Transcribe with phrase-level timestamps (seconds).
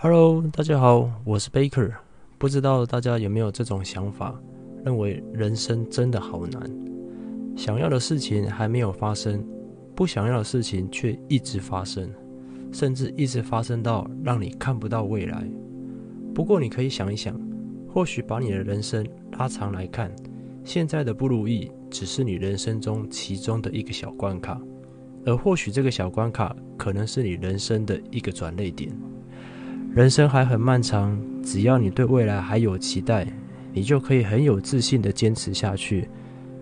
[0.00, 1.90] Hello，大家好，我是 Baker。
[2.38, 4.32] 不知道大家有没有这种想法，
[4.84, 6.70] 认为人生真的好难，
[7.56, 9.44] 想要的事情还没有发生，
[9.96, 12.08] 不想要的事情却一直发生，
[12.70, 15.44] 甚至一直发生到让你看不到未来。
[16.32, 17.36] 不过你可以想一想，
[17.88, 20.14] 或许把你的人生拉长来看，
[20.62, 24.60] 现在的不如意只是你人生中其中的一个小关卡。
[25.26, 28.96] 而或许这个小关卡可能是你人生的一个转捩点。
[29.98, 33.26] 人生还很漫长，只要你对未来还有期待，
[33.72, 36.08] 你就可以很有自信地坚持下去。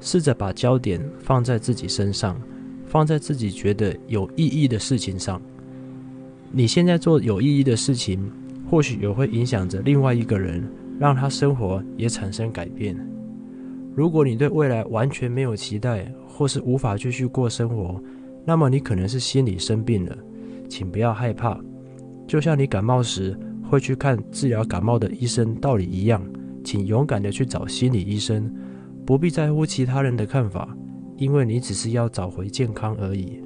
[0.01, 2.41] 试着把焦点放在自己身上，
[2.87, 5.39] 放在自己觉得有意义的事情上。
[6.51, 8.27] 你现在做有意义的事情，
[8.71, 10.67] 或许也会影响着另外一个人，
[10.99, 12.97] 让他生活也产生改变。
[13.95, 18.03] 如果你对未来完全没有期待，或是无法继续过生活，
[18.47, 20.17] 那么你可能是心理生病了，
[20.71, 21.61] 请不要害怕。
[22.27, 26.23] 就像你感冒时会去看治疗感冒的医生道理一样，
[26.65, 28.53] 请勇敢地去找心理医生，
[29.05, 30.77] 不必在乎其他人的看法，
[31.17, 33.41] 因为你只是要找回健康而已。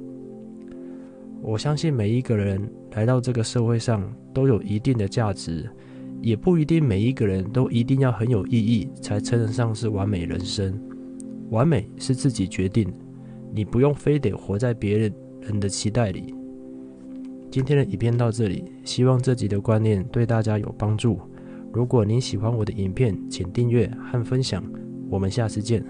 [1.41, 5.69] 我相信每一个人来到这个社会上都有一定的价值，
[6.21, 10.79] 也不一定每一个人都一定要很有意义才称得上是完美人生。
[11.49, 12.91] 完美是自己决定。
[13.53, 16.33] 你不用非得活在别人人的期待里。
[17.51, 21.19] 今天的影片到这里，希望这集的观念对大家有帮助。
[21.73, 24.63] 如果您喜欢我的影片，请订阅和分享。
[25.09, 25.83] 我们下次见。